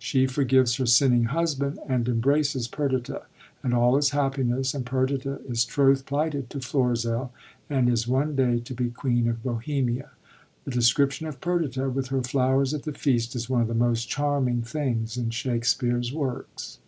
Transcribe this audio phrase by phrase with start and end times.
[0.00, 3.22] She forgives her sinning husband, and embraces Perdita;
[3.62, 7.30] and all is happiness, and Perdita is troth plighted to Florizel,
[7.70, 10.10] and is one day to be queen of Bohemia.
[10.64, 14.08] The description of Perdita with her flowers at the feast is one of the most
[14.08, 16.80] charming things in Shakspere*s works.